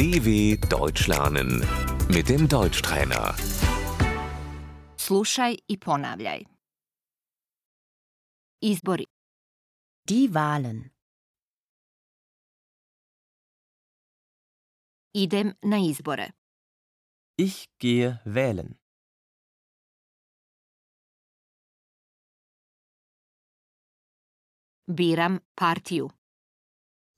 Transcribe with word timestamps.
DW 0.00 0.56
Deutsch 0.56 1.08
lernen 1.08 1.50
mit 2.08 2.28
dem 2.30 2.48
Deutschtrainer. 2.48 3.34
Slušaj 4.96 5.56
i 5.68 5.76
ponavljaj. 5.78 6.44
Izbori. 8.60 9.04
Die 10.08 10.28
Wahlen. 10.34 10.78
Idem 15.14 15.52
na 15.62 15.78
izbore. 15.90 16.32
Ich 17.36 17.68
gehe 17.78 18.20
wählen. 18.24 18.78
Biram 24.86 25.40
partiju. 25.56 26.08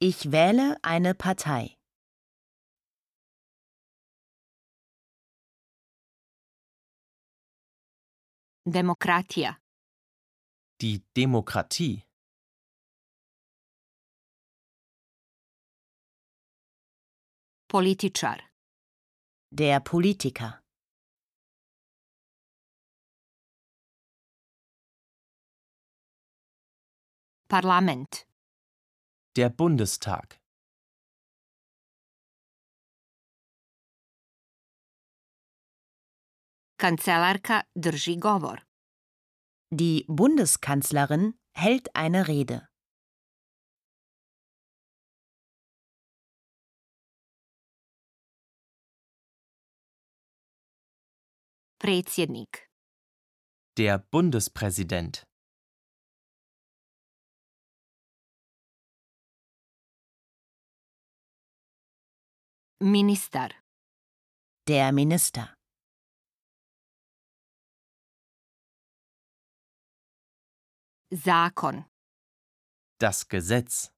Ich 0.01 0.33
wähle 0.33 0.77
eine 0.83 1.15
Partei. 1.15 1.82
Demokratija. 8.65 9.57
Die 10.81 11.03
Demokratie. 11.17 12.03
Političar. 17.69 18.41
Der 19.51 19.81
Politiker. 19.81 20.63
Parlament. 27.49 28.27
Der 29.37 29.51
Bundestag. 29.51 30.42
Kancelarka 36.83 37.63
drži 37.75 38.17
govor. 38.19 38.59
Die 39.71 40.05
Bundeskanzlerin 40.09 41.39
hält 41.55 41.89
eine 41.95 42.27
Rede. 42.29 42.59
Predsjednik. 51.79 52.69
Der 53.79 53.99
Bundespräsident. 53.99 55.25
Ministar. 62.81 63.51
Der 64.67 64.93
Minister. 64.93 65.62
Zakon. 71.15 71.85
Das 72.99 73.29
Gesetz. 73.29 73.93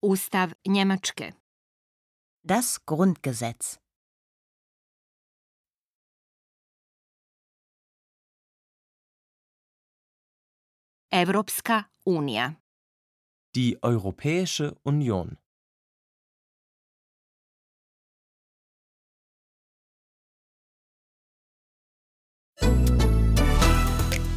Ustav 0.00 0.52
Njemačke. 0.66 1.34
Das 2.42 2.78
Grundgesetz. 2.86 3.78
Evropska 11.10 11.84
unija. 12.06 12.54
Die 13.54 13.78
Europäische 13.82 14.74
Union. 14.84 15.41